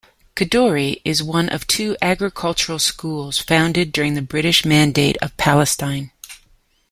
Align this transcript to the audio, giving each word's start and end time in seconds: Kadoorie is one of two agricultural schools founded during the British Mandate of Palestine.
Kadoorie 0.35 0.99
is 1.05 1.21
one 1.21 1.47
of 1.49 1.67
two 1.67 1.95
agricultural 2.01 2.79
schools 2.79 3.37
founded 3.37 3.91
during 3.91 4.15
the 4.15 4.23
British 4.23 4.65
Mandate 4.65 5.15
of 5.17 5.37
Palestine. 5.37 6.09